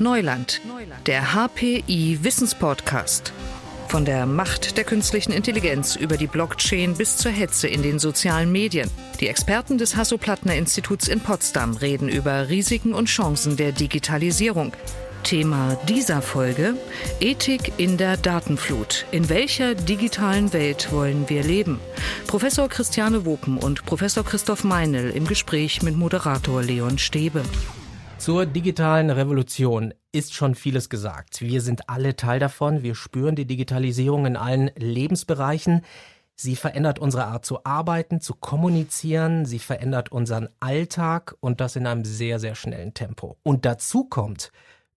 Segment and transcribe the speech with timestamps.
[0.00, 0.60] Neuland,
[1.06, 3.32] der HPI Wissenspodcast.
[3.88, 8.52] Von der Macht der künstlichen Intelligenz über die Blockchain bis zur Hetze in den sozialen
[8.52, 8.88] Medien.
[9.18, 14.72] Die Experten des Hasso-Plattner-Instituts in Potsdam reden über Risiken und Chancen der Digitalisierung.
[15.24, 16.74] Thema dieser Folge
[17.18, 19.04] Ethik in der Datenflut.
[19.10, 21.80] In welcher digitalen Welt wollen wir leben?
[22.28, 27.42] Professor Christiane Wopen und Professor Christoph Meinl im Gespräch mit Moderator Leon Stäbe.
[28.18, 31.40] Zur digitalen Revolution ist schon vieles gesagt.
[31.40, 32.82] Wir sind alle Teil davon.
[32.82, 35.82] Wir spüren die Digitalisierung in allen Lebensbereichen.
[36.34, 39.46] Sie verändert unsere Art zu arbeiten, zu kommunizieren.
[39.46, 43.38] Sie verändert unseren Alltag und das in einem sehr, sehr schnellen Tempo.
[43.44, 44.50] Und dazu kommt,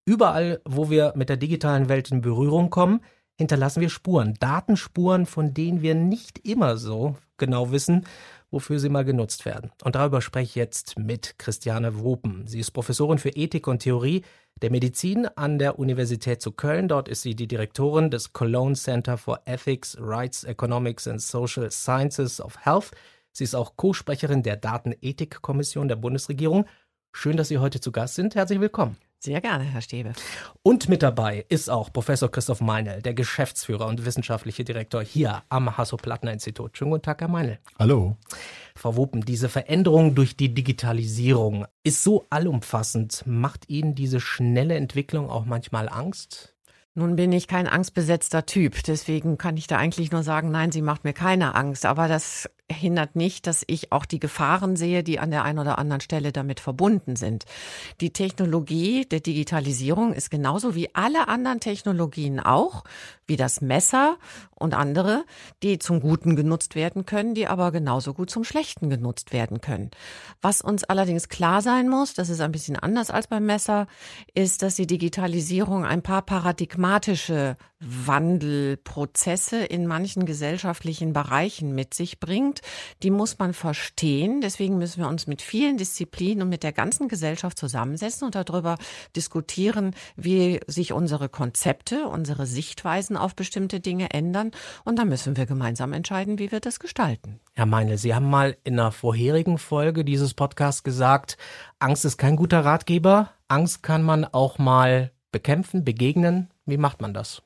[0.04, 3.00] überall, wo wir mit der digitalen Welt in Berührung kommen,
[3.38, 8.04] hinterlassen wir Spuren, Datenspuren, von denen wir nicht immer so genau wissen,
[8.52, 9.72] wofür sie mal genutzt werden.
[9.82, 12.46] Und darüber spreche ich jetzt mit Christiane Wopen.
[12.46, 14.22] Sie ist Professorin für Ethik und Theorie
[14.60, 16.86] der Medizin an der Universität zu Köln.
[16.86, 22.40] Dort ist sie die Direktorin des Cologne Center for Ethics, Rights, Economics and Social Sciences
[22.40, 22.92] of Health.
[23.32, 26.66] Sie ist auch Co-Sprecherin der Datenethikkommission der Bundesregierung.
[27.12, 28.34] Schön, dass Sie heute zu Gast sind.
[28.34, 28.96] Herzlich willkommen.
[29.24, 30.14] Sehr gerne, Herr Stäbe.
[30.64, 35.76] Und mit dabei ist auch Professor Christoph Meinl, der Geschäftsführer und wissenschaftliche Direktor hier am
[35.76, 36.76] Hasso-Plattner-Institut.
[36.76, 37.60] Schönen guten Tag, Herr Meinl.
[37.78, 38.16] Hallo.
[38.74, 43.22] Frau Wuppen, diese Veränderung durch die Digitalisierung ist so allumfassend.
[43.24, 46.56] Macht Ihnen diese schnelle Entwicklung auch manchmal Angst?
[46.94, 50.82] Nun bin ich kein angstbesetzter Typ, deswegen kann ich da eigentlich nur sagen, nein, sie
[50.82, 51.86] macht mir keine Angst.
[51.86, 55.78] Aber das hindert nicht, dass ich auch die Gefahren sehe, die an der einen oder
[55.78, 57.44] anderen Stelle damit verbunden sind.
[58.00, 62.84] Die Technologie der Digitalisierung ist genauso wie alle anderen Technologien auch,
[63.26, 64.18] wie das Messer
[64.54, 65.24] und andere,
[65.62, 69.90] die zum Guten genutzt werden können, die aber genauso gut zum Schlechten genutzt werden können.
[70.40, 73.86] Was uns allerdings klar sein muss, das ist ein bisschen anders als beim Messer,
[74.34, 82.51] ist, dass die Digitalisierung ein paar paradigmatische Wandelprozesse in manchen gesellschaftlichen Bereichen mit sich bringt.
[83.02, 84.40] Die muss man verstehen.
[84.40, 88.76] Deswegen müssen wir uns mit vielen Disziplinen und mit der ganzen Gesellschaft zusammensetzen und darüber
[89.16, 94.50] diskutieren, wie sich unsere Konzepte, unsere Sichtweisen auf bestimmte Dinge ändern.
[94.84, 97.40] Und dann müssen wir gemeinsam entscheiden, wie wir das gestalten.
[97.54, 101.36] Herr Meinl, Sie haben mal in einer vorherigen Folge dieses Podcasts gesagt,
[101.78, 103.30] Angst ist kein guter Ratgeber.
[103.48, 106.50] Angst kann man auch mal bekämpfen, begegnen.
[106.64, 107.42] Wie macht man das?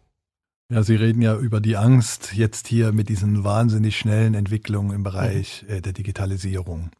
[0.69, 5.04] Ja, Sie reden ja über die Angst jetzt hier mit diesen wahnsinnig schnellen Entwicklungen im
[5.04, 5.75] Bereich mhm.
[5.75, 6.91] äh, der Digitalisierung.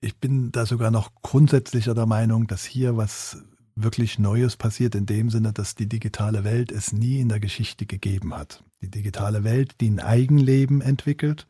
[0.00, 3.42] Ich bin da sogar noch grundsätzlicher der Meinung, dass hier was
[3.74, 7.86] wirklich Neues passiert in dem Sinne, dass die digitale Welt es nie in der Geschichte
[7.86, 8.62] gegeben hat.
[8.82, 11.46] Die digitale Welt, die ein Eigenleben entwickelt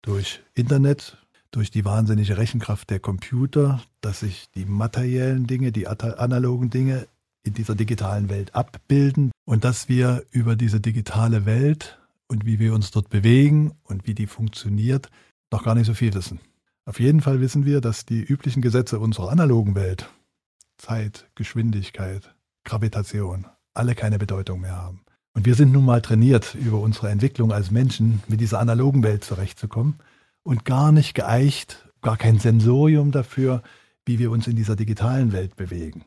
[0.00, 1.18] durch Internet,
[1.50, 7.06] durch die wahnsinnige Rechenkraft der Computer, dass sich die materiellen Dinge, die analogen Dinge
[7.42, 12.74] in dieser digitalen Welt abbilden und dass wir über diese digitale Welt und wie wir
[12.74, 15.10] uns dort bewegen und wie die funktioniert,
[15.50, 16.40] noch gar nicht so viel wissen.
[16.86, 20.10] Auf jeden Fall wissen wir, dass die üblichen Gesetze unserer analogen Welt,
[20.78, 22.34] Zeit, Geschwindigkeit,
[22.64, 25.00] Gravitation, alle keine Bedeutung mehr haben.
[25.34, 29.24] Und wir sind nun mal trainiert, über unsere Entwicklung als Menschen mit dieser analogen Welt
[29.24, 29.96] zurechtzukommen
[30.42, 33.62] und gar nicht geeicht, gar kein Sensorium dafür,
[34.06, 36.04] wie wir uns in dieser digitalen Welt bewegen.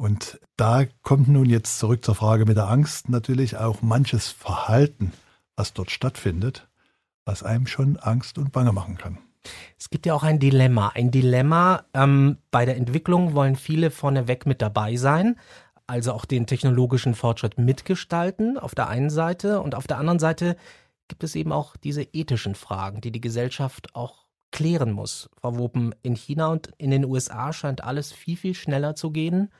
[0.00, 5.12] Und da kommt nun jetzt zurück zur Frage mit der Angst natürlich auch manches Verhalten,
[5.56, 6.66] was dort stattfindet,
[7.26, 9.18] was einem schon Angst und Bange machen kann.
[9.78, 10.88] Es gibt ja auch ein Dilemma.
[10.94, 15.38] Ein Dilemma ähm, bei der Entwicklung wollen viele vorneweg mit dabei sein,
[15.86, 20.56] also auch den technologischen Fortschritt mitgestalten auf der einen Seite und auf der anderen Seite
[21.08, 25.28] gibt es eben auch diese ethischen Fragen, die die Gesellschaft auch klären muss.
[25.38, 29.50] Frau Wopen, in China und in den USA scheint alles viel, viel schneller zu gehen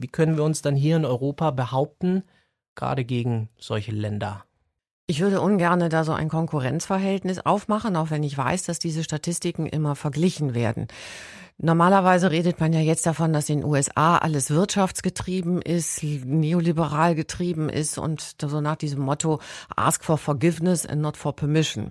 [0.00, 2.24] wie können wir uns dann hier in Europa behaupten,
[2.74, 4.44] gerade gegen solche Länder?
[5.10, 9.66] Ich würde ungern da so ein Konkurrenzverhältnis aufmachen, auch wenn ich weiß, dass diese Statistiken
[9.66, 10.86] immer verglichen werden.
[11.56, 17.68] Normalerweise redet man ja jetzt davon, dass in den USA alles wirtschaftsgetrieben ist, neoliberal getrieben
[17.68, 19.40] ist und so nach diesem Motto
[19.74, 21.90] Ask for forgiveness and not for permission.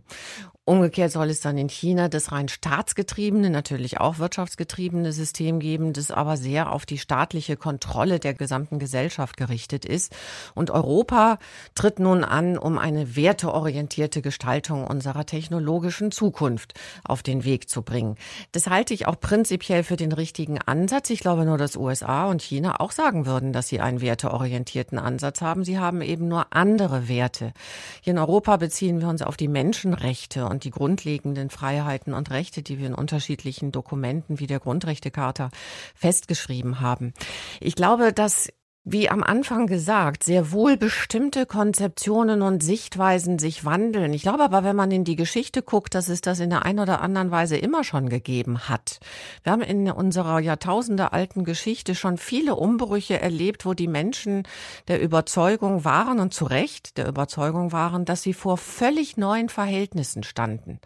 [0.69, 6.11] Umgekehrt soll es dann in China das rein staatsgetriebene, natürlich auch wirtschaftsgetriebene System geben, das
[6.11, 10.13] aber sehr auf die staatliche Kontrolle der gesamten Gesellschaft gerichtet ist.
[10.55, 11.39] Und Europa
[11.73, 16.73] tritt nun an, um eine werteorientierte Gestaltung unserer technologischen Zukunft
[17.05, 18.17] auf den Weg zu bringen.
[18.51, 21.09] Das halte ich auch prinzipiell für den richtigen Ansatz.
[21.11, 25.39] Ich glaube nur, dass USA und China auch sagen würden, dass sie einen werteorientierten Ansatz
[25.39, 25.63] haben.
[25.63, 27.53] Sie haben eben nur andere Werte.
[28.01, 32.63] Hier in Europa beziehen wir uns auf die Menschenrechte und die grundlegenden Freiheiten und Rechte,
[32.63, 35.51] die wir in unterschiedlichen Dokumenten wie der Grundrechtecharta
[35.94, 37.13] festgeschrieben haben.
[37.59, 38.50] Ich glaube, dass
[38.89, 44.13] wie am Anfang gesagt, sehr wohl bestimmte Konzeptionen und Sichtweisen sich wandeln.
[44.13, 46.80] Ich glaube aber, wenn man in die Geschichte guckt, dass es das in der einen
[46.80, 49.00] oder anderen Weise immer schon gegeben hat.
[49.44, 54.44] Wir haben in unserer Jahrtausende alten Geschichte schon viele Umbrüche erlebt, wo die Menschen
[54.88, 60.24] der Überzeugung waren und zu Recht der Überzeugung waren, dass sie vor völlig neuen Verhältnissen
[60.24, 60.80] standen.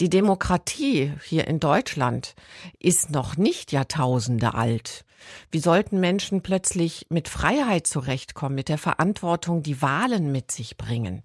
[0.00, 2.36] Die Demokratie hier in Deutschland
[2.78, 5.04] ist noch nicht Jahrtausende alt.
[5.50, 11.22] Wie sollten Menschen plötzlich mit Freiheit zurechtkommen, mit der Verantwortung, die Wahlen mit sich bringen?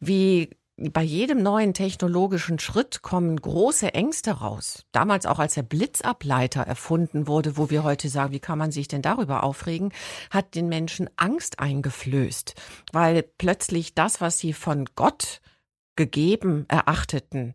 [0.00, 0.48] Wie
[0.78, 4.84] bei jedem neuen technologischen Schritt kommen große Ängste raus.
[4.92, 8.88] Damals auch als der Blitzableiter erfunden wurde, wo wir heute sagen, wie kann man sich
[8.88, 9.92] denn darüber aufregen,
[10.30, 12.54] hat den Menschen Angst eingeflößt,
[12.92, 15.40] weil plötzlich das, was sie von Gott
[15.96, 17.54] gegeben erachteten,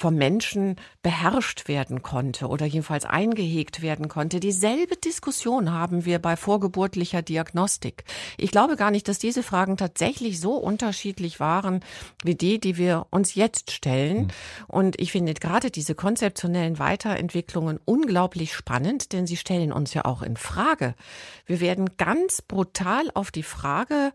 [0.00, 4.40] vom Menschen beherrscht werden konnte oder jedenfalls eingehegt werden konnte.
[4.40, 8.04] Dieselbe Diskussion haben wir bei vorgeburtlicher Diagnostik.
[8.38, 11.84] Ich glaube gar nicht, dass diese Fragen tatsächlich so unterschiedlich waren
[12.24, 14.18] wie die, die wir uns jetzt stellen.
[14.20, 14.28] Hm.
[14.68, 20.22] Und ich finde gerade diese konzeptionellen Weiterentwicklungen unglaublich spannend, denn sie stellen uns ja auch
[20.22, 20.94] in Frage.
[21.44, 24.14] Wir werden ganz brutal auf die Frage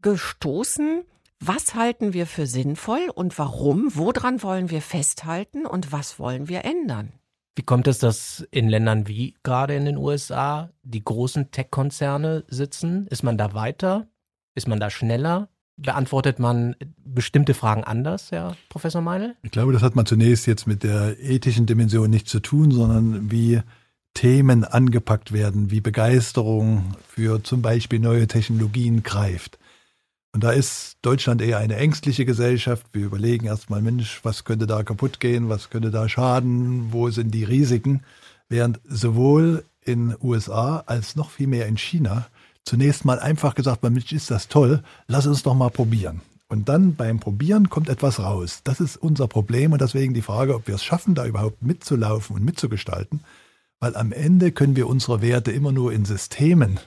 [0.00, 1.02] gestoßen,
[1.46, 3.90] was halten wir für sinnvoll und warum?
[3.94, 7.12] Woran wollen wir festhalten und was wollen wir ändern?
[7.56, 13.06] Wie kommt es, dass in Ländern wie gerade in den USA die großen Tech-Konzerne sitzen?
[13.08, 14.08] Ist man da weiter?
[14.54, 15.48] Ist man da schneller?
[15.76, 19.36] Beantwortet man bestimmte Fragen anders, Herr Professor Meinl?
[19.42, 23.30] Ich glaube, das hat man zunächst jetzt mit der ethischen Dimension nichts zu tun, sondern
[23.30, 23.60] wie
[24.14, 29.58] Themen angepackt werden, wie Begeisterung für zum Beispiel neue Technologien greift.
[30.34, 32.86] Und da ist Deutschland eher eine ängstliche Gesellschaft.
[32.92, 37.30] Wir überlegen erstmal, Mensch, was könnte da kaputt gehen, was könnte da schaden, wo sind
[37.30, 38.02] die Risiken?
[38.48, 42.26] Während sowohl in USA als noch viel mehr in China
[42.64, 46.20] zunächst mal einfach gesagt, Mensch, ist das toll, lass uns doch mal probieren.
[46.48, 48.62] Und dann beim Probieren kommt etwas raus.
[48.64, 52.34] Das ist unser Problem und deswegen die Frage, ob wir es schaffen, da überhaupt mitzulaufen
[52.34, 53.20] und mitzugestalten.
[53.78, 56.80] Weil am Ende können wir unsere Werte immer nur in Systemen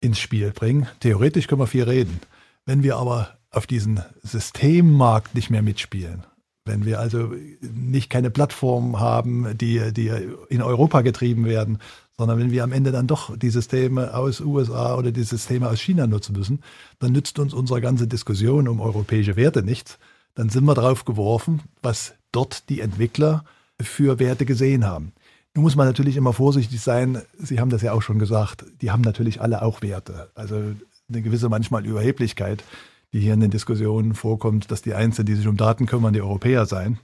[0.00, 0.88] ins Spiel bringen.
[1.00, 2.18] Theoretisch können wir viel reden.
[2.66, 6.24] Wenn wir aber auf diesen Systemmarkt nicht mehr mitspielen,
[6.64, 10.10] wenn wir also nicht keine Plattformen haben, die, die
[10.48, 11.78] in Europa getrieben werden,
[12.18, 15.80] sondern wenn wir am Ende dann doch die Systeme aus USA oder die Systeme aus
[15.80, 16.60] China nutzen müssen,
[16.98, 19.98] dann nützt uns unsere ganze Diskussion um europäische Werte nichts.
[20.34, 23.44] Dann sind wir drauf geworfen, was dort die Entwickler
[23.80, 25.12] für Werte gesehen haben.
[25.54, 27.22] Nun muss man natürlich immer vorsichtig sein.
[27.38, 28.64] Sie haben das ja auch schon gesagt.
[28.82, 30.30] Die haben natürlich alle auch Werte.
[30.34, 30.62] Also
[31.08, 32.64] eine gewisse manchmal Überheblichkeit,
[33.12, 36.22] die hier in den Diskussionen vorkommt, dass die Einzelnen, die sich um Daten kümmern, die
[36.22, 36.98] Europäer seien,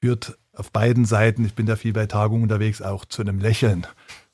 [0.00, 3.86] führt auf beiden Seiten, ich bin da viel bei Tagungen unterwegs, auch zu einem Lächeln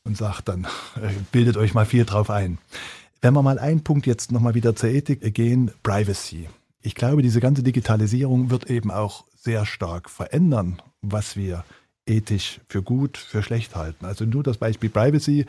[0.05, 0.65] und sagt dann,
[0.97, 2.59] äh, bildet euch mal viel drauf ein.
[3.21, 6.49] Wenn wir mal einen Punkt jetzt nochmal wieder zur Ethik gehen, Privacy.
[6.81, 11.65] Ich glaube, diese ganze Digitalisierung wird eben auch sehr stark verändern, was wir
[12.07, 14.05] ethisch für gut, für schlecht halten.
[14.05, 15.47] Also nur das Beispiel Privacy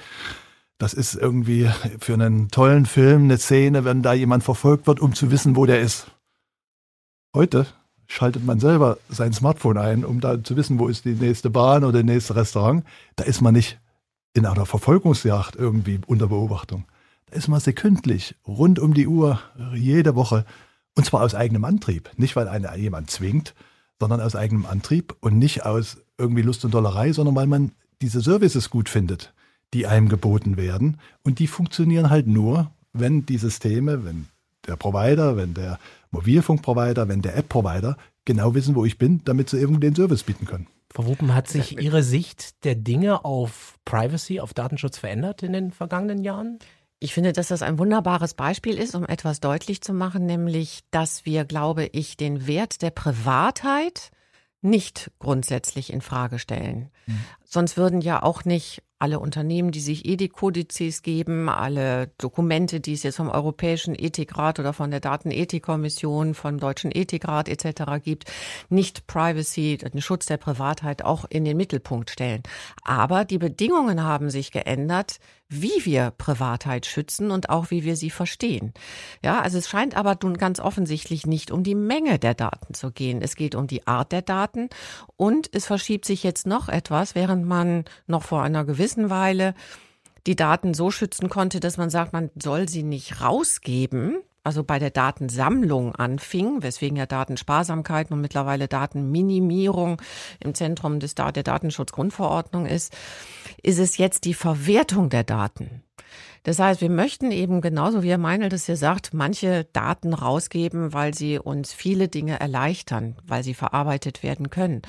[0.78, 1.70] das ist irgendwie
[2.00, 5.66] für einen tollen Film eine Szene, wenn da jemand verfolgt wird, um zu wissen, wo
[5.66, 6.08] der ist.
[7.34, 7.66] Heute
[8.08, 11.84] schaltet man selber sein Smartphone ein, um da zu wissen, wo ist die nächste Bahn
[11.84, 12.86] oder das nächste Restaurant.
[13.16, 13.80] Da ist man nicht
[14.34, 16.86] in einer Verfolgungsjagd irgendwie unter Beobachtung.
[17.30, 19.40] Da ist man sekündlich, rund um die Uhr,
[19.74, 20.46] jede Woche.
[20.96, 22.10] Und zwar aus eigenem Antrieb.
[22.18, 23.56] Nicht, weil einer jemand zwingt,
[24.00, 28.22] sondern aus eigenem Antrieb und nicht aus irgendwie Lust und Dollerei, sondern weil man diese
[28.22, 29.34] Services gut findet
[29.74, 31.00] die einem geboten werden.
[31.24, 34.28] Und die funktionieren halt nur, wenn die Systeme, wenn
[34.68, 35.80] der Provider, wenn der
[36.12, 40.46] Mobilfunkprovider, wenn der App-Provider genau wissen, wo ich bin, damit sie eben den Service bieten
[40.46, 40.68] können.
[40.92, 45.72] Frau Wuppen, hat sich Ihre Sicht der Dinge auf Privacy, auf Datenschutz verändert in den
[45.72, 46.60] vergangenen Jahren?
[47.00, 51.26] Ich finde, dass das ein wunderbares Beispiel ist, um etwas deutlich zu machen, nämlich, dass
[51.26, 54.12] wir, glaube ich, den Wert der Privatheit
[54.62, 56.90] nicht grundsätzlich in Frage stellen.
[57.06, 57.20] Mhm.
[57.44, 63.04] Sonst würden ja auch nicht alle Unternehmen, die sich Ethikkodizes geben, alle Dokumente, die es
[63.04, 68.04] jetzt vom Europäischen Ethikrat oder von der Datenethikkommission, vom Deutschen Ethikrat etc.
[68.04, 68.26] gibt,
[68.70, 72.42] nicht Privacy, den Schutz der Privatheit auch in den Mittelpunkt stellen.
[72.84, 78.10] Aber die Bedingungen haben sich geändert, wie wir Privatheit schützen und auch wie wir sie
[78.10, 78.74] verstehen.
[79.24, 82.92] Ja, also es scheint aber nun ganz offensichtlich nicht um die Menge der Daten zu
[82.92, 83.22] gehen.
[83.22, 84.70] Es geht um die Art der Daten
[85.16, 89.54] und es verschiebt sich jetzt noch etwas, während man noch vor einer gewissen Weile
[90.26, 94.80] die Daten so schützen konnte, dass man sagt, man soll sie nicht rausgeben, also bei
[94.80, 100.02] der Datensammlung anfing, weswegen ja Datensparsamkeit und mittlerweile Datenminimierung
[100.40, 102.96] im Zentrum des, der Datenschutzgrundverordnung ist,
[103.62, 105.84] ist es jetzt die Verwertung der Daten.
[106.44, 110.94] Das heißt, wir möchten eben genauso wie Herr Meinl das hier sagt, manche Daten rausgeben,
[110.94, 114.82] weil sie uns viele Dinge erleichtern, weil sie verarbeitet werden können.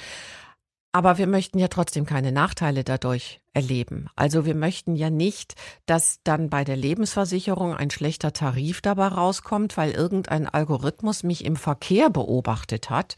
[0.98, 4.08] Aber wir möchten ja trotzdem keine Nachteile dadurch erleben.
[4.16, 5.54] Also wir möchten ja nicht,
[5.86, 11.54] dass dann bei der Lebensversicherung ein schlechter Tarif dabei rauskommt, weil irgendein Algorithmus mich im
[11.54, 13.14] Verkehr beobachtet hat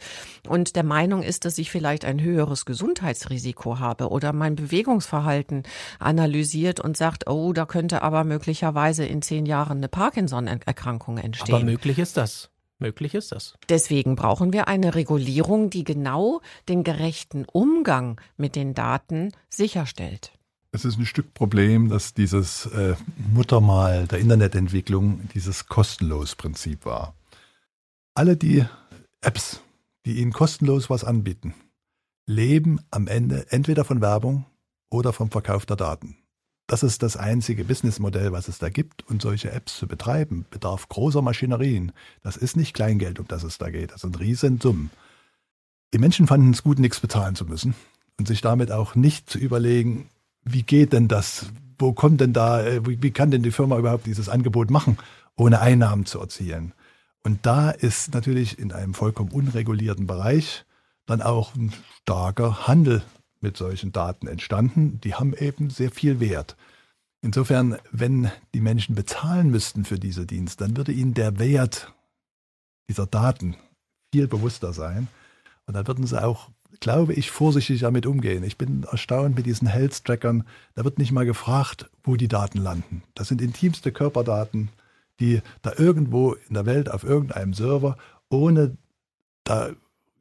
[0.47, 5.63] und der Meinung ist, dass ich vielleicht ein höheres Gesundheitsrisiko habe oder mein Bewegungsverhalten
[5.99, 11.55] analysiert und sagt, oh, da könnte aber möglicherweise in zehn Jahren eine Parkinson-Erkrankung entstehen.
[11.55, 12.50] Aber möglich ist das.
[12.81, 13.55] Möglich ist das.
[13.69, 20.33] Deswegen brauchen wir eine Regulierung, die genau den gerechten Umgang mit den Daten sicherstellt.
[20.73, 22.95] Es ist ein Stück Problem, dass dieses äh,
[23.33, 27.15] Muttermal der Internetentwicklung dieses Kostenlos-Prinzip war.
[28.15, 28.65] Alle die
[29.21, 29.61] Apps,
[30.07, 31.55] die Ihnen kostenlos was anbieten,
[32.27, 34.47] leben am Ende entweder von Werbung
[34.91, 36.17] oder vom Verkauf der Daten.
[36.71, 39.05] Das ist das einzige Businessmodell, was es da gibt.
[39.11, 41.91] Und solche Apps zu betreiben, bedarf großer Maschinerien.
[42.23, 43.91] Das ist nicht Kleingeld, um das es da geht.
[43.91, 44.91] Das sind Riesensummen.
[45.93, 47.75] Die Menschen fanden es gut, nichts bezahlen zu müssen
[48.21, 50.11] und sich damit auch nicht zu überlegen,
[50.45, 51.47] wie geht denn das?
[51.77, 54.97] Wo kommt denn da, äh, wie kann denn die Firma überhaupt dieses Angebot machen,
[55.35, 56.73] ohne Einnahmen zu erzielen?
[57.25, 60.65] Und da ist natürlich in einem vollkommen unregulierten Bereich
[61.05, 61.73] dann auch ein
[62.03, 63.03] starker Handel
[63.41, 65.01] mit solchen Daten entstanden.
[65.03, 66.57] Die haben eben sehr viel Wert.
[67.23, 71.93] Insofern, wenn die Menschen bezahlen müssten für diese Dienste, dann würde ihnen der Wert
[72.89, 73.57] dieser Daten
[74.13, 75.09] viel bewusster sein.
[75.67, 78.43] Und dann würden sie auch, glaube ich, vorsichtig damit umgehen.
[78.43, 80.45] Ich bin erstaunt mit diesen Health-Trackern.
[80.75, 83.03] Da wird nicht mal gefragt, wo die Daten landen.
[83.15, 84.71] Das sind intimste Körperdaten,
[85.21, 87.99] die da irgendwo in der Welt auf irgendeinem Server,
[88.31, 88.77] ohne
[89.45, 89.71] da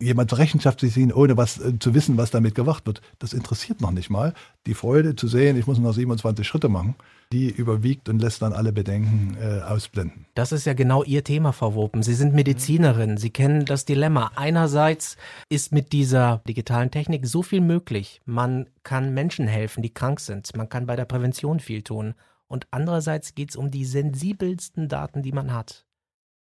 [0.02, 3.34] jemand zur Rechenschaft zu ziehen, ohne was äh, zu wissen, was damit gemacht wird, das
[3.34, 4.34] interessiert noch nicht mal.
[4.66, 6.96] Die Freude zu sehen, ich muss noch 27 Schritte machen,
[7.32, 10.26] die überwiegt und lässt dann alle Bedenken äh, ausblenden.
[10.36, 12.02] Das ist ja genau Ihr Thema, Frau Wopen.
[12.02, 13.18] Sie sind Medizinerin.
[13.18, 14.32] Sie kennen das Dilemma.
[14.36, 15.18] Einerseits
[15.50, 18.22] ist mit dieser digitalen Technik so viel möglich.
[18.26, 20.56] Man kann Menschen helfen, die krank sind.
[20.56, 22.16] Man kann bei der Prävention viel tun.
[22.48, 25.86] Und andererseits geht es um die sensibelsten Daten, die man hat.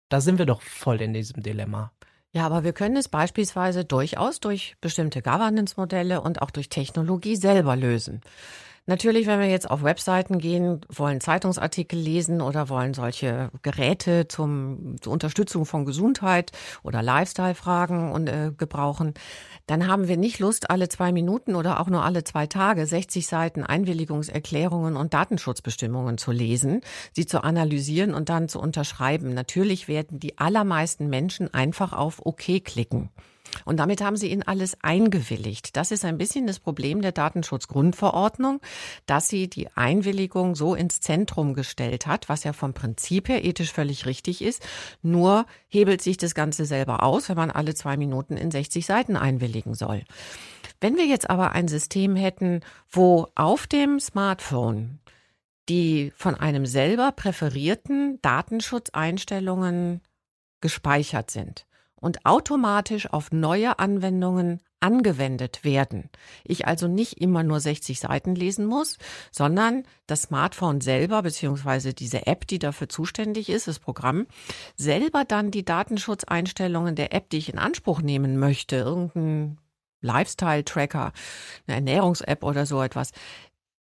[0.10, 1.92] Da sind wir doch voll in diesem Dilemma.
[2.34, 7.76] Ja, aber wir können es beispielsweise durchaus durch bestimmte Governance-Modelle und auch durch Technologie selber
[7.76, 8.22] lösen.
[8.90, 14.96] Natürlich, wenn wir jetzt auf Webseiten gehen, wollen Zeitungsartikel lesen oder wollen solche Geräte zum,
[15.02, 16.54] zur Unterstützung von Gesundheit
[16.84, 19.14] oder Lifestyle-Fragen und äh, gebrauchen,
[19.66, 23.28] dann haben wir nicht Lust, alle zwei Minuten oder auch nur alle zwei Tage 60
[23.28, 26.80] Seiten Einwilligungserklärungen und Datenschutzbestimmungen zu lesen,
[27.12, 29.34] sie zu analysieren und dann zu unterschreiben.
[29.34, 33.10] Natürlich werden die allermeisten Menschen einfach auf OK klicken.
[33.66, 35.76] Und damit haben sie in alles eingewilligt.
[35.76, 38.62] Das ist ein bisschen das Problem der Datenschutzgrundverordnung,
[39.06, 43.72] dass sie die Einwilligung so ins Zentrum gestellt hat, was ja vom Prinzip her ethisch
[43.72, 44.66] völlig richtig ist.
[45.02, 49.16] Nur hebelt sich das Ganze selber aus, wenn man alle zwei Minuten in 60 Seiten
[49.16, 50.04] einwilligen soll.
[50.80, 55.00] Wenn wir jetzt aber ein System hätten, wo auf dem Smartphone
[55.70, 60.02] die von einem selber präferierten Datenschutzeinstellungen
[60.62, 61.67] gespeichert sind
[62.00, 66.10] und automatisch auf neue Anwendungen angewendet werden.
[66.44, 68.98] Ich also nicht immer nur 60 Seiten lesen muss,
[69.32, 74.28] sondern das Smartphone selber beziehungsweise diese App, die dafür zuständig ist, das Programm,
[74.76, 79.58] selber dann die Datenschutzeinstellungen der App, die ich in Anspruch nehmen möchte, irgendein
[80.02, 81.12] Lifestyle-Tracker,
[81.66, 83.12] eine Ernährungs-App oder so etwas,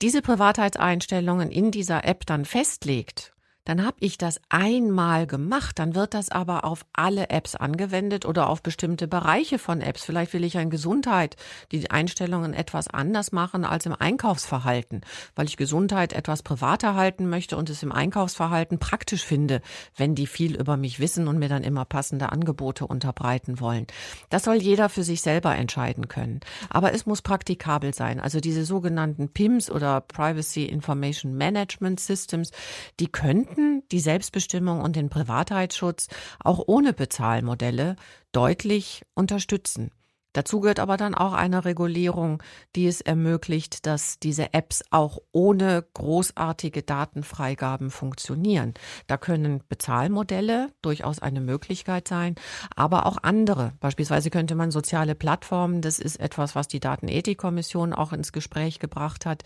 [0.02, 3.31] diese Privatheitseinstellungen in dieser App dann festlegt
[3.64, 8.48] dann habe ich das einmal gemacht, dann wird das aber auf alle Apps angewendet oder
[8.48, 10.04] auf bestimmte Bereiche von Apps.
[10.04, 11.36] Vielleicht will ich in Gesundheit
[11.70, 15.02] die Einstellungen etwas anders machen als im Einkaufsverhalten,
[15.36, 19.62] weil ich Gesundheit etwas privater halten möchte und es im Einkaufsverhalten praktisch finde,
[19.96, 23.86] wenn die viel über mich wissen und mir dann immer passende Angebote unterbreiten wollen.
[24.28, 26.40] Das soll jeder für sich selber entscheiden können.
[26.68, 28.18] Aber es muss praktikabel sein.
[28.18, 32.50] Also diese sogenannten PIMS oder Privacy Information Management Systems,
[32.98, 36.08] die könnten könnten die Selbstbestimmung und den Privatheitsschutz
[36.42, 37.96] auch ohne Bezahlmodelle
[38.32, 39.90] deutlich unterstützen.
[40.34, 42.42] Dazu gehört aber dann auch eine Regulierung,
[42.74, 48.72] die es ermöglicht, dass diese Apps auch ohne großartige Datenfreigaben funktionieren.
[49.08, 52.36] Da können Bezahlmodelle durchaus eine Möglichkeit sein,
[52.74, 53.74] aber auch andere.
[53.80, 59.26] Beispielsweise könnte man soziale Plattformen, das ist etwas, was die Datenethikkommission auch ins Gespräch gebracht
[59.26, 59.42] hat,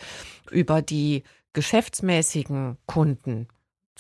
[0.53, 3.49] über die geschäftsmäßigen Kunden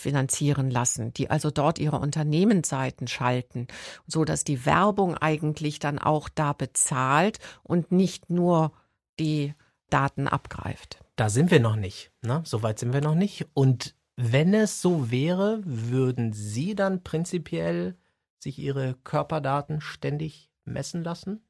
[0.00, 3.66] finanzieren lassen, die also dort ihre Unternehmensseiten schalten,
[4.06, 8.72] so dass die Werbung eigentlich dann auch da bezahlt und nicht nur
[9.18, 9.54] die
[9.90, 10.98] Daten abgreift.
[11.16, 12.10] Da sind wir noch nicht.
[12.22, 12.42] Ne?
[12.44, 13.46] So weit sind wir noch nicht.
[13.54, 17.96] Und wenn es so wäre, würden Sie dann prinzipiell
[18.38, 21.45] sich Ihre Körperdaten ständig messen lassen?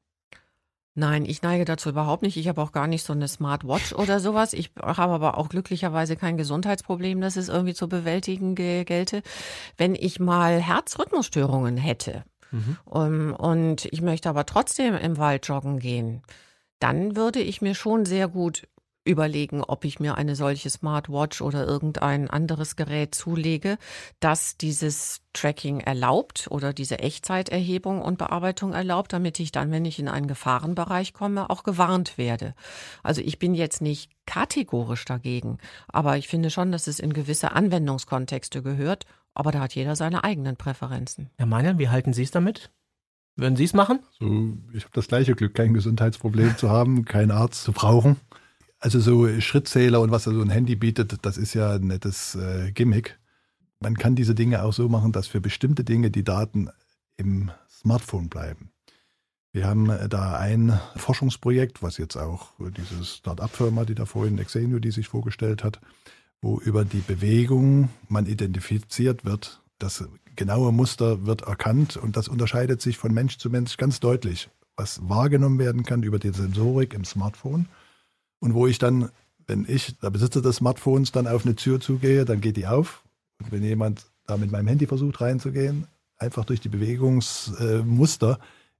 [0.99, 2.37] Nein, ich neige dazu überhaupt nicht.
[2.37, 4.53] Ich habe auch gar nicht so eine Smartwatch oder sowas.
[4.53, 9.21] Ich habe aber auch glücklicherweise kein Gesundheitsproblem, das es irgendwie zu bewältigen gelte.
[9.77, 12.77] Wenn ich mal Herzrhythmusstörungen hätte mhm.
[12.85, 16.23] um, ähm, und ich möchte aber trotzdem im Wald joggen gehen,
[16.79, 18.67] dann würde ich mir schon sehr gut
[19.07, 23.77] überlegen, ob ich mir eine solche Smartwatch oder irgendein anderes Gerät zulege,
[24.19, 29.99] das dieses Tracking erlaubt oder diese Echtzeiterhebung und Bearbeitung erlaubt, damit ich dann, wenn ich
[29.99, 32.53] in einen Gefahrenbereich komme, auch gewarnt werde.
[33.03, 37.51] Also ich bin jetzt nicht kategorisch dagegen, aber ich finde schon, dass es in gewisse
[37.53, 41.29] Anwendungskontexte gehört, aber da hat jeder seine eigenen Präferenzen.
[41.37, 42.71] Herr Meiner, wie halten Sie es damit?
[43.35, 43.99] Würden Sie es machen?
[44.19, 48.17] So, ich habe das gleiche Glück, kein Gesundheitsproblem zu haben, keinen Arzt zu brauchen.
[48.79, 52.71] Also so Schrittzähler und was so ein Handy bietet, das ist ja ein nettes äh,
[52.71, 53.19] Gimmick.
[53.79, 56.69] Man kann diese Dinge auch so machen, dass für bestimmte Dinge die Daten
[57.15, 58.71] im Smartphone bleiben.
[59.51, 64.77] Wir haben äh, da ein Forschungsprojekt, was jetzt auch diese Start-up-Firma, die da vorhin Exenio,
[64.79, 65.81] die sich vorgestellt hat,
[66.41, 69.63] wo über die Bewegung man identifiziert wird.
[69.79, 74.49] Das genaue Muster wird erkannt und das unterscheidet sich von Mensch zu Mensch ganz deutlich,
[74.75, 77.67] was wahrgenommen werden kann über die Sensorik im Smartphone
[78.39, 79.09] und wo ich dann,
[79.47, 83.03] wenn ich der Besitzer des Smartphones dann auf eine Tür zugehe, dann geht die auf.
[83.39, 88.39] Und wenn jemand da mit meinem Handy versucht reinzugehen, einfach durch die Bewegungsmuster,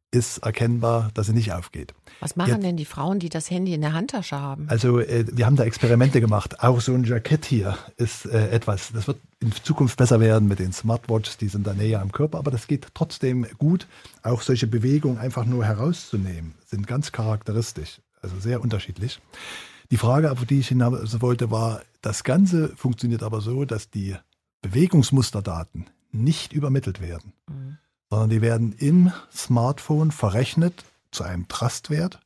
[0.09, 1.93] ist erkennbar, dass sie nicht aufgeht.
[2.21, 4.65] Was machen Jetzt, denn die Frauen, die das Handy in der Handtasche haben?
[4.69, 6.61] Also äh, wir haben da Experimente gemacht.
[6.63, 10.59] Auch so ein Jackett hier ist äh, etwas, das wird in Zukunft besser werden mit
[10.59, 13.85] den Smartwatches, die sind da näher am Körper, aber das geht trotzdem gut.
[14.23, 19.19] Auch solche Bewegungen einfach nur herauszunehmen, sind ganz charakteristisch also sehr unterschiedlich.
[19.91, 24.15] Die Frage, auf die ich hinaus wollte, war, das Ganze funktioniert aber so, dass die
[24.61, 27.77] Bewegungsmusterdaten nicht übermittelt werden, mhm.
[28.09, 32.19] sondern die werden im Smartphone verrechnet zu einem Trustwert.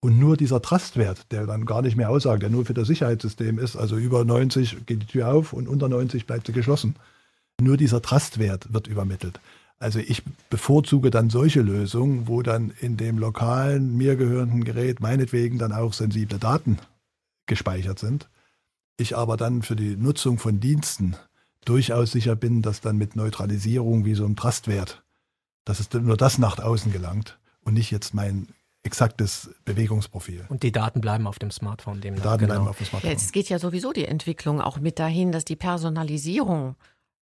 [0.00, 3.58] Und nur dieser Trustwert, der dann gar nicht mehr aussagt, der nur für das Sicherheitssystem
[3.58, 6.96] ist, also über 90 geht die Tür auf und unter 90 bleibt sie geschlossen.
[7.58, 9.40] Nur dieser Trustwert wird übermittelt.
[9.78, 15.58] Also ich bevorzuge dann solche Lösungen, wo dann in dem lokalen, mir gehörenden Gerät meinetwegen
[15.58, 16.78] dann auch sensible Daten
[17.46, 18.28] gespeichert sind.
[18.96, 21.16] Ich aber dann für die Nutzung von Diensten
[21.64, 25.02] durchaus sicher bin, dass dann mit Neutralisierung wie so ein Trustwert,
[25.64, 28.48] dass es nur das nach außen gelangt und nicht jetzt mein
[28.84, 30.44] exaktes Bewegungsprofil.
[30.48, 32.22] Und die Daten bleiben auf dem Smartphone demnach.
[32.22, 32.54] Daten genau.
[32.54, 33.10] bleiben auf dem Smartphone.
[33.10, 36.76] Ja, es geht ja sowieso die Entwicklung auch mit dahin, dass die Personalisierung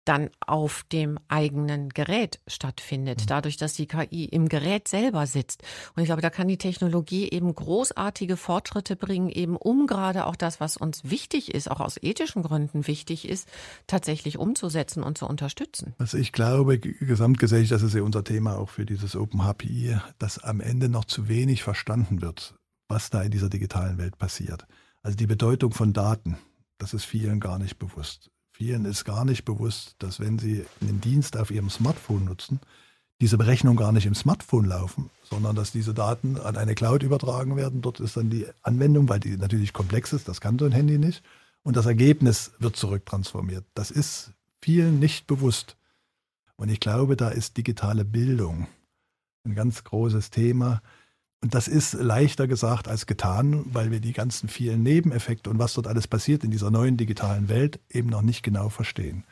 [0.06, 3.28] dann auf dem eigenen Gerät stattfindet, mhm.
[3.28, 5.64] dadurch, dass die KI im Gerät selber sitzt.
[5.96, 10.36] Und ich glaube, da kann die Technologie eben großartige Fortschritte bringen, eben um gerade auch
[10.36, 13.48] das, was uns wichtig ist, auch aus ethischen Gründen wichtig ist,
[13.88, 15.94] tatsächlich umzusetzen und zu unterstützen.
[15.98, 20.40] Also ich glaube, gesamtgesellschaftlich, das ist ja unser Thema auch für dieses Open HPI, dass
[20.40, 22.56] am Ende noch zu wenig verstanden wird,
[22.88, 24.68] was da in dieser digitalen Welt passiert.
[25.02, 26.38] Also die Bedeutung von Daten,
[26.78, 28.32] das ist vielen gar nicht bewusst.
[28.58, 32.62] Vielen ist gar nicht bewusst, dass wenn sie einen Dienst auf ihrem Smartphone nutzen,
[33.20, 37.58] diese Berechnungen gar nicht im Smartphone laufen, sondern dass diese Daten an eine Cloud übertragen
[37.58, 37.82] werden.
[37.82, 40.98] Dort ist dann die Anwendung, weil die natürlich komplex ist, das kann so ein Handy
[40.98, 41.22] nicht.
[41.64, 43.66] Und das Ergebnis wird zurücktransformiert.
[43.74, 45.76] Das ist vielen nicht bewusst.
[46.56, 48.68] Und ich glaube, da ist digitale Bildung
[49.44, 50.82] ein ganz großes Thema,
[51.42, 55.74] und das ist leichter gesagt als getan, weil wir die ganzen vielen Nebeneffekte und was
[55.74, 59.26] dort alles passiert in dieser neuen digitalen Welt eben noch nicht genau verstehen.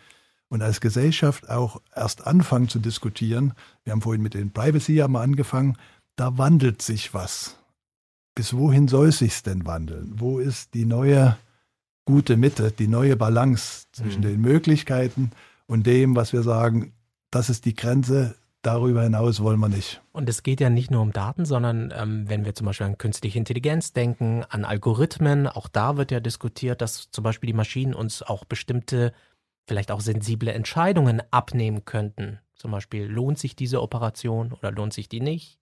[0.50, 5.08] Und als Gesellschaft auch erst anfangen zu diskutieren, wir haben vorhin mit den Privacy ja
[5.08, 5.78] mal angefangen,
[6.16, 7.58] da wandelt sich was.
[8.36, 10.14] Bis wohin soll es sich denn wandeln?
[10.18, 11.38] Wo ist die neue
[12.06, 14.28] gute Mitte, die neue Balance zwischen mhm.
[14.28, 15.32] den Möglichkeiten
[15.66, 16.94] und dem, was wir sagen,
[17.32, 20.02] das ist die Grenze, Darüber hinaus wollen wir nicht.
[20.14, 22.98] Und es geht ja nicht nur um Daten, sondern ähm, wenn wir zum Beispiel an
[22.98, 27.94] künstliche Intelligenz denken, an Algorithmen, auch da wird ja diskutiert, dass zum Beispiel die Maschinen
[27.94, 29.12] uns auch bestimmte,
[29.68, 32.40] vielleicht auch sensible Entscheidungen abnehmen könnten.
[32.56, 35.60] Zum Beispiel, lohnt sich diese Operation oder lohnt sich die nicht?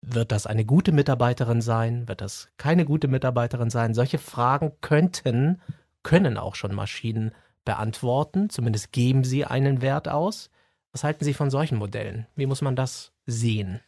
[0.00, 2.08] Wird das eine gute Mitarbeiterin sein?
[2.08, 3.94] Wird das keine gute Mitarbeiterin sein?
[3.94, 5.60] Solche Fragen könnten,
[6.02, 7.30] können auch schon Maschinen
[7.64, 8.50] beantworten.
[8.50, 10.50] Zumindest geben sie einen Wert aus.
[10.92, 12.26] Was halten Sie von solchen Modellen?
[12.36, 13.80] Wie muss man das sehen?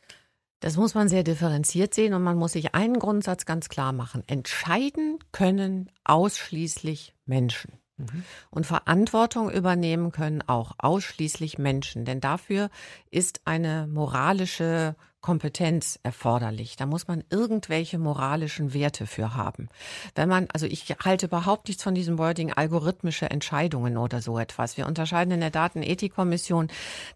[0.60, 4.22] Das muss man sehr differenziert sehen und man muss sich einen Grundsatz ganz klar machen.
[4.26, 7.72] Entscheiden können ausschließlich Menschen.
[7.98, 8.24] Mhm.
[8.50, 12.70] Und Verantwortung übernehmen können auch ausschließlich Menschen, denn dafür
[13.10, 16.76] ist eine moralische Kompetenz erforderlich.
[16.76, 19.70] Da muss man irgendwelche moralischen Werte für haben.
[20.14, 24.76] Wenn man, also ich halte überhaupt nichts von diesem Wording algorithmische Entscheidungen oder so etwas.
[24.76, 26.68] Wir unterscheiden in der Datenethikkommission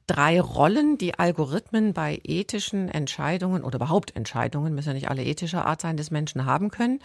[0.06, 5.66] drei Rollen, die Algorithmen bei ethischen Entscheidungen oder überhaupt Entscheidungen, müssen ja nicht alle ethischer
[5.66, 7.00] Art sein, des Menschen haben können.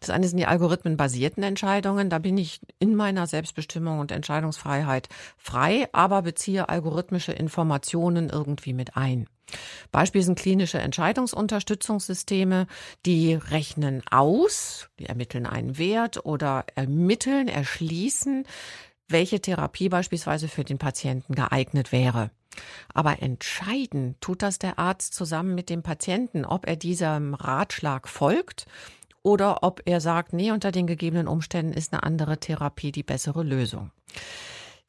[0.00, 2.10] Das eine sind die algorithmenbasierten Entscheidungen.
[2.10, 8.98] Da bin ich in meiner Selbstbestimmung und Entscheidungsfreiheit frei, aber beziehe algorithmische Informationen irgendwie mit
[8.98, 9.26] ein.
[9.90, 12.66] Beispiel sind klinische Entscheidungsunterstützungssysteme,
[13.06, 18.44] die rechnen aus, die ermitteln einen Wert oder ermitteln, erschließen,
[19.08, 22.30] welche Therapie beispielsweise für den Patienten geeignet wäre.
[22.92, 28.66] Aber entscheiden tut das der Arzt zusammen mit dem Patienten, ob er diesem Ratschlag folgt
[29.22, 33.42] oder ob er sagt, nee, unter den gegebenen Umständen ist eine andere Therapie die bessere
[33.42, 33.90] Lösung.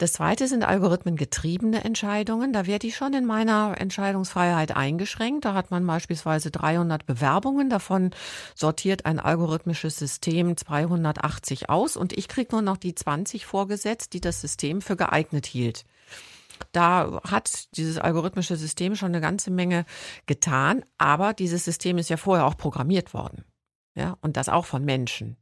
[0.03, 2.51] Das zweite sind algorithmengetriebene Entscheidungen.
[2.51, 5.45] Da werde ich schon in meiner Entscheidungsfreiheit eingeschränkt.
[5.45, 7.69] Da hat man beispielsweise 300 Bewerbungen.
[7.69, 8.11] Davon
[8.53, 14.19] sortiert ein algorithmisches System 280 aus und ich kriege nur noch die 20 vorgesetzt, die
[14.19, 15.85] das System für geeignet hielt.
[16.73, 19.85] Da hat dieses algorithmische System schon eine ganze Menge
[20.25, 23.45] getan, aber dieses System ist ja vorher auch programmiert worden.
[23.95, 25.37] Ja, und das auch von Menschen.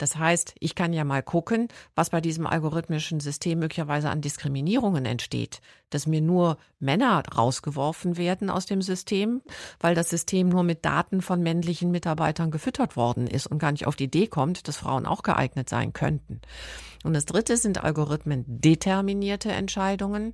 [0.00, 5.04] Das heißt, ich kann ja mal gucken, was bei diesem algorithmischen System möglicherweise an Diskriminierungen
[5.04, 5.60] entsteht,
[5.90, 9.42] dass mir nur Männer rausgeworfen werden aus dem System,
[9.78, 13.86] weil das System nur mit Daten von männlichen Mitarbeitern gefüttert worden ist und gar nicht
[13.86, 16.40] auf die Idee kommt, dass Frauen auch geeignet sein könnten.
[17.04, 20.32] Und das Dritte sind Algorithmen determinierte Entscheidungen.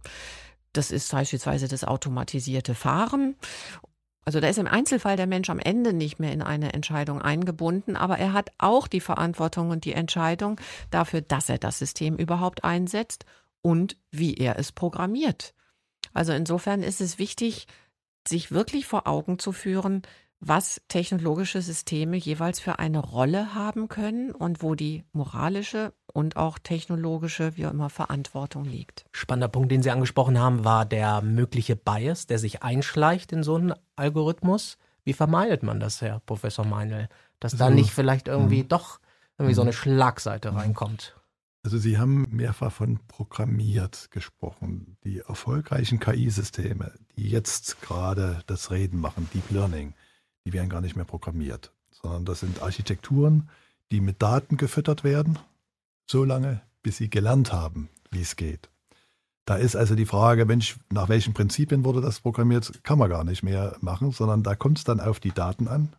[0.74, 3.34] Das ist beispielsweise das automatisierte Fahren
[4.26, 7.94] also da ist im Einzelfall der Mensch am Ende nicht mehr in eine Entscheidung eingebunden,
[7.94, 10.60] aber er hat auch die Verantwortung und die Entscheidung
[10.90, 13.24] dafür, dass er das System überhaupt einsetzt
[13.62, 15.54] und wie er es programmiert.
[16.12, 17.68] Also insofern ist es wichtig,
[18.26, 20.02] sich wirklich vor Augen zu führen,
[20.40, 26.58] was technologische Systeme jeweils für eine Rolle haben können und wo die moralische und auch
[26.58, 29.06] technologische, wie auch immer, Verantwortung liegt.
[29.12, 33.56] Spannender Punkt, den Sie angesprochen haben, war der mögliche Bias, der sich einschleicht in so
[33.56, 34.78] einen Algorithmus.
[35.04, 37.08] Wie vermeidet man das, Herr Professor Meinl,
[37.40, 38.68] dass also, da nicht vielleicht irgendwie mh.
[38.68, 39.00] doch
[39.38, 39.76] irgendwie so eine mhm.
[39.76, 41.16] Schlagseite reinkommt?
[41.62, 44.96] Also Sie haben mehrfach von programmiert gesprochen.
[45.02, 49.94] Die erfolgreichen KI-Systeme, die jetzt gerade das Reden machen, Deep Learning,
[50.46, 53.50] die werden gar nicht mehr programmiert, sondern das sind Architekturen,
[53.90, 55.38] die mit Daten gefüttert werden,
[56.06, 58.70] so lange, bis sie gelernt haben, wie es geht.
[59.44, 63.24] Da ist also die Frage, Mensch, nach welchen Prinzipien wurde das programmiert, kann man gar
[63.24, 65.92] nicht mehr machen, sondern da kommt es dann auf die Daten an,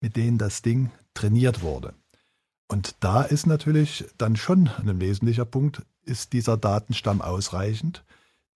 [0.00, 1.92] mit denen das Ding trainiert wurde.
[2.68, 8.04] Und da ist natürlich dann schon ein wesentlicher Punkt, ist dieser Datenstamm ausreichend?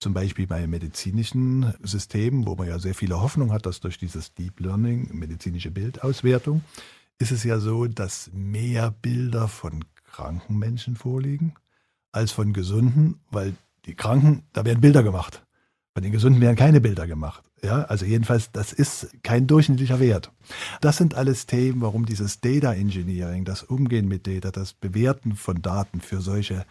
[0.00, 4.34] Zum Beispiel bei medizinischen Systemen, wo man ja sehr viele Hoffnung hat, dass durch dieses
[4.34, 6.62] Deep Learning, medizinische Bildauswertung,
[7.18, 11.54] ist es ja so, dass mehr Bilder von kranken Menschen vorliegen
[12.12, 13.54] als von gesunden, weil
[13.86, 15.44] die Kranken, da werden Bilder gemacht.
[15.94, 17.44] Bei den Gesunden werden keine Bilder gemacht.
[17.62, 20.32] Ja, also jedenfalls, das ist kein durchschnittlicher Wert.
[20.80, 25.62] Das sind alles Themen, warum dieses Data Engineering, das Umgehen mit Data, das Bewerten von
[25.62, 26.66] Daten für solche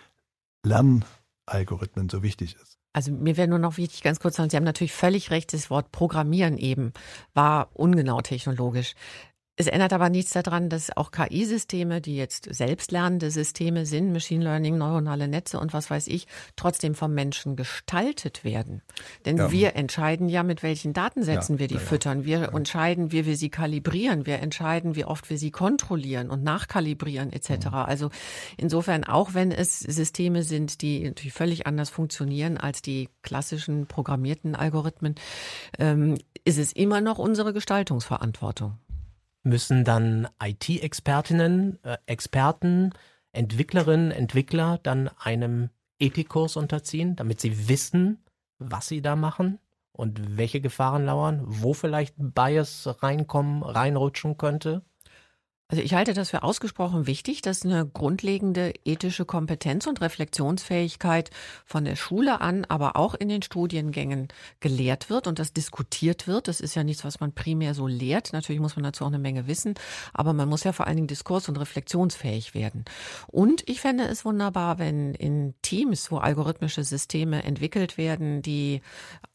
[0.64, 2.80] Lernalgorithmen so wichtig ist.
[2.94, 5.72] Also mir wäre nur noch wichtig, ganz kurz sagen, Sie haben natürlich völlig recht, das
[5.72, 6.94] Wort Programmieren eben
[7.34, 8.94] war ungenau technologisch.
[9.56, 14.80] Es ändert aber nichts daran, dass auch KI-Systeme, die jetzt selbstlernende Systeme sind, Machine Learning,
[14.80, 18.82] neuronale Netze und was weiß ich, trotzdem vom Menschen gestaltet werden.
[19.26, 19.52] Denn ja.
[19.52, 22.26] wir entscheiden ja, mit welchen Datensätzen ja, wir die ja, füttern.
[22.26, 24.26] Wir entscheiden, wie wir sie kalibrieren.
[24.26, 27.68] Wir entscheiden, wie oft wir sie kontrollieren und nachkalibrieren etc.
[27.68, 27.74] Mhm.
[27.74, 28.10] Also
[28.58, 34.56] insofern, auch wenn es Systeme sind, die natürlich völlig anders funktionieren als die klassischen programmierten
[34.56, 35.14] Algorithmen,
[35.78, 38.80] ähm, ist es immer noch unsere Gestaltungsverantwortung
[39.44, 42.92] müssen dann IT-Expertinnen, äh, Experten,
[43.32, 48.24] Entwicklerinnen, Entwickler dann einem Ethikkurs unterziehen, damit sie wissen,
[48.60, 49.60] was sie da machen
[49.92, 54.84] und welche Gefahren lauern, wo vielleicht Bias reinkommen, reinrutschen könnte?
[55.74, 61.32] Also ich halte das für ausgesprochen wichtig, dass eine grundlegende ethische Kompetenz und Reflexionsfähigkeit
[61.66, 64.28] von der Schule an, aber auch in den Studiengängen
[64.60, 66.48] gelehrt wird und das diskutiert wird.
[66.48, 68.34] Das ist ja nichts, was man primär so lehrt.
[68.34, 69.74] Natürlich muss man dazu auch eine Menge wissen,
[70.14, 72.86] aber man muss ja vor allen Dingen diskurs- und reflexionsfähig werden.
[73.26, 78.84] Und ich fände es wunderbar, wenn in Teams, wo algorithmische Systeme entwickelt werden, die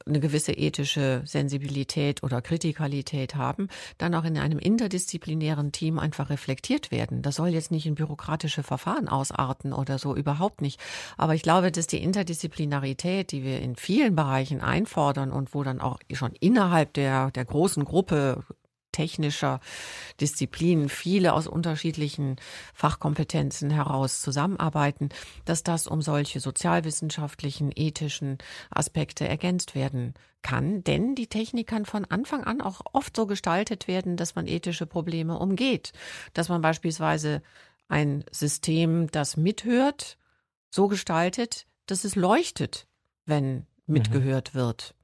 [0.08, 3.68] eine gewisse ethische Sensibilität oder Kritikalität haben,
[3.98, 7.22] dann auch in einem interdisziplinären Team einfach reflektiert werden.
[7.22, 10.80] Das soll jetzt nicht in bürokratische Verfahren ausarten oder so, überhaupt nicht.
[11.16, 15.80] Aber ich glaube, dass die Interdisziplinarität, die wir in vielen Bereichen einfordern und wo dann
[15.80, 18.44] auch schon innerhalb der, der großen Gruppe
[18.98, 19.60] technischer
[20.20, 22.34] Disziplinen viele aus unterschiedlichen
[22.74, 25.10] Fachkompetenzen heraus zusammenarbeiten,
[25.44, 28.38] dass das um solche sozialwissenschaftlichen, ethischen
[28.70, 30.82] Aspekte ergänzt werden kann.
[30.82, 34.86] Denn die Technik kann von Anfang an auch oft so gestaltet werden, dass man ethische
[34.86, 35.92] Probleme umgeht.
[36.32, 37.40] Dass man beispielsweise
[37.86, 40.18] ein System, das mithört,
[40.70, 42.88] so gestaltet, dass es leuchtet,
[43.26, 43.64] wenn mhm.
[43.86, 44.96] mitgehört wird.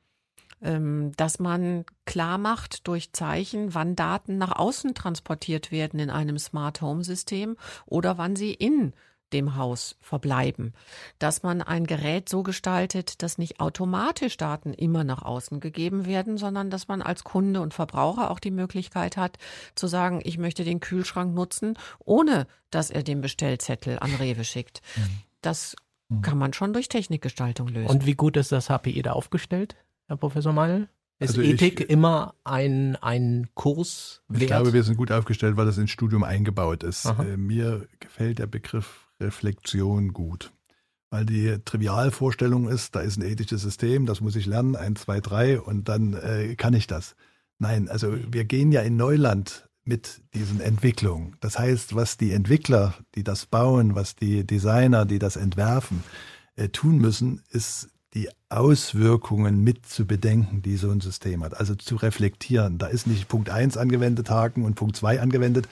[0.62, 6.38] Ähm, dass man klar macht durch Zeichen, wann Daten nach außen transportiert werden in einem
[6.38, 8.92] Smart Home System oder wann sie in
[9.34, 10.72] dem Haus verbleiben.
[11.18, 16.38] Dass man ein Gerät so gestaltet, dass nicht automatisch Daten immer nach außen gegeben werden,
[16.38, 19.38] sondern dass man als Kunde und Verbraucher auch die Möglichkeit hat
[19.74, 24.80] zu sagen, ich möchte den Kühlschrank nutzen, ohne dass er den Bestellzettel an Rewe schickt.
[24.96, 25.02] Mhm.
[25.42, 25.76] Das
[26.08, 26.22] mhm.
[26.22, 27.90] kann man schon durch Technikgestaltung lösen.
[27.90, 29.76] Und wie gut ist das HPI da aufgestellt?
[30.06, 30.88] Herr Professor Meinl?
[31.18, 34.42] Ist also Ethik ich, immer ein, ein Kurs wert?
[34.42, 37.06] Ich glaube, wir sind gut aufgestellt, weil das ins Studium eingebaut ist.
[37.06, 40.52] Äh, mir gefällt der Begriff Reflexion gut.
[41.10, 45.20] Weil die Trivialvorstellung ist, da ist ein ethisches System, das muss ich lernen, eins, zwei,
[45.20, 47.14] drei, und dann äh, kann ich das.
[47.58, 51.36] Nein, also wir gehen ja in Neuland mit diesen Entwicklungen.
[51.40, 56.02] Das heißt, was die Entwickler, die das bauen, was die Designer, die das entwerfen,
[56.56, 61.58] äh, tun müssen, ist die Auswirkungen mit zu bedenken, die so ein System hat.
[61.58, 62.78] Also zu reflektieren.
[62.78, 65.68] Da ist nicht Punkt 1 angewendet Haken und Punkt 2 angewendet.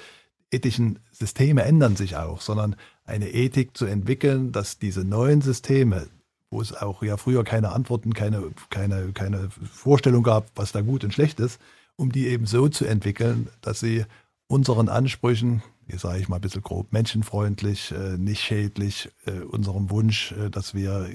[0.51, 6.09] Ethischen Systeme ändern sich auch, sondern eine Ethik zu entwickeln, dass diese neuen Systeme,
[6.51, 11.05] wo es auch ja früher keine Antworten, keine, keine, keine Vorstellung gab, was da gut
[11.05, 11.61] und schlecht ist,
[11.97, 14.05] um die eben so zu entwickeln, dass sie
[14.49, 19.91] unseren Ansprüchen, hier sage ich mal ein bisschen grob, menschenfreundlich, äh, nicht schädlich, äh, unserem
[19.91, 21.09] Wunsch, äh, dass wir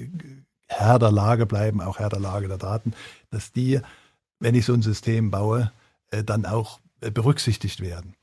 [0.68, 2.92] Herr der Lage bleiben, auch Herr der Lage der Daten,
[3.30, 3.80] dass die,
[4.38, 5.72] wenn ich so ein System baue,
[6.10, 8.14] äh, dann auch äh, berücksichtigt werden.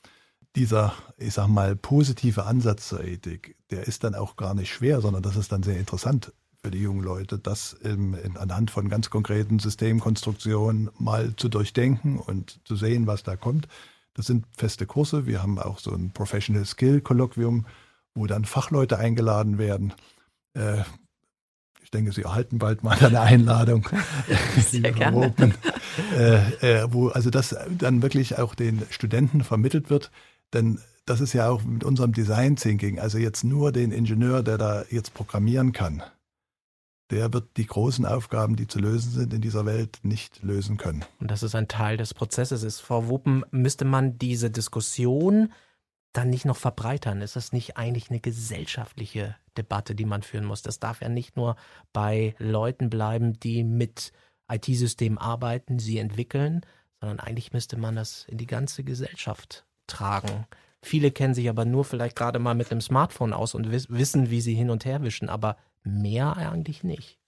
[0.55, 5.01] Dieser, ich sag mal, positive Ansatz zur Ethik, der ist dann auch gar nicht schwer,
[5.01, 6.31] sondern das ist dann sehr interessant
[6.63, 12.17] für die jungen Leute, das im, in, anhand von ganz konkreten Systemkonstruktionen mal zu durchdenken
[12.17, 13.67] und zu sehen, was da kommt.
[14.15, 15.27] Das sind feste Kurse.
[15.27, 17.65] Wir haben auch so ein Professional Skill Kolloquium,
[18.15, 19.93] wo dann Fachleute eingeladen werden.
[20.53, 20.83] Äh,
[21.85, 23.87] ich denke, Sie erhalten bald mal eine Einladung.
[24.57, 25.33] Sehr gerne.
[26.17, 30.09] Äh, äh, wo also das dann wirklich auch den Studenten vermittelt wird.
[30.51, 34.57] Denn das ist ja auch mit unserem Design Thinking, also jetzt nur den Ingenieur, der
[34.57, 36.01] da jetzt programmieren kann,
[37.11, 41.05] der wird die großen Aufgaben, die zu lösen sind in dieser Welt, nicht lösen können.
[41.19, 42.79] Und das ist ein Teil des Prozesses ist.
[42.79, 45.53] Frau Wuppen, müsste man diese Diskussion
[46.17, 47.21] dann nicht noch verbreitern?
[47.21, 50.61] Ist das nicht eigentlich eine gesellschaftliche Debatte, die man führen muss?
[50.61, 51.55] Das darf ja nicht nur
[51.93, 54.11] bei Leuten bleiben, die mit
[54.51, 56.61] IT-Systemen arbeiten, sie entwickeln,
[56.99, 60.45] sondern eigentlich müsste man das in die ganze Gesellschaft tragen.
[60.81, 64.41] Viele kennen sich aber nur vielleicht gerade mal mit einem Smartphone aus und wissen, wie
[64.41, 67.19] sie hin und her wischen, aber mehr eigentlich nicht.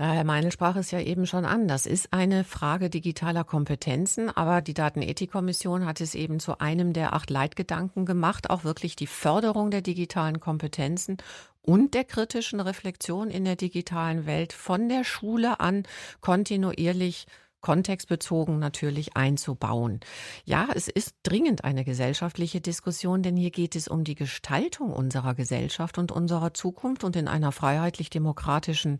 [0.00, 1.68] Ja, Herr Meinl sprach es ja eben schon an.
[1.68, 7.12] Das ist eine Frage digitaler Kompetenzen, aber die Datenethikkommission hat es eben zu einem der
[7.12, 11.18] acht Leitgedanken gemacht, auch wirklich die Förderung der digitalen Kompetenzen
[11.60, 15.82] und der kritischen Reflexion in der digitalen Welt von der Schule an
[16.22, 17.26] kontinuierlich
[17.60, 20.00] kontextbezogen natürlich einzubauen.
[20.44, 25.34] Ja, es ist dringend eine gesellschaftliche Diskussion, denn hier geht es um die Gestaltung unserer
[25.34, 28.98] Gesellschaft und unserer Zukunft und in einer freiheitlich-demokratischen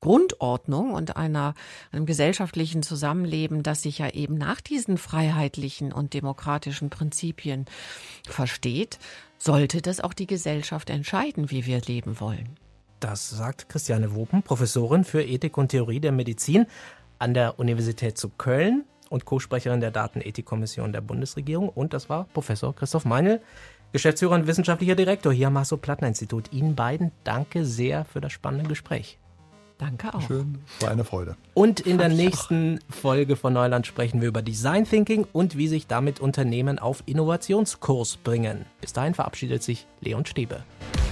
[0.00, 1.54] Grundordnung und einer,
[1.90, 7.66] einem gesellschaftlichen Zusammenleben, das sich ja eben nach diesen freiheitlichen und demokratischen Prinzipien
[8.28, 8.98] versteht,
[9.38, 12.56] sollte das auch die Gesellschaft entscheiden, wie wir leben wollen.
[13.00, 16.66] Das sagt Christiane Wopen, Professorin für Ethik und Theorie der Medizin
[17.22, 21.68] an der Universität zu Köln und Co-Sprecherin der Datenethikkommission der Bundesregierung.
[21.68, 23.40] Und das war Professor Christoph Meinl,
[23.92, 26.52] Geschäftsführer und wissenschaftlicher Direktor hier am Hasso-Plattner-Institut.
[26.52, 29.18] Ihnen beiden danke sehr für das spannende Gespräch.
[29.78, 30.22] Danke auch.
[30.22, 31.36] Schön, war eine Freude.
[31.54, 35.86] Und in der nächsten Folge von Neuland sprechen wir über Design Thinking und wie sich
[35.86, 38.64] damit Unternehmen auf Innovationskurs bringen.
[38.80, 40.64] Bis dahin verabschiedet sich Leon Stäbe.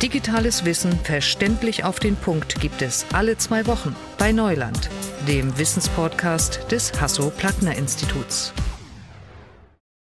[0.02, 4.88] Digitales Wissen verständlich auf den Punkt gibt es alle zwei Wochen bei Neuland,
[5.28, 8.54] dem Wissenspodcast des Hasso-Plattner-Instituts.